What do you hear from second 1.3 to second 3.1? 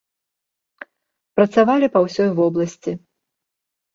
Працавалі па ўсёй вобласці.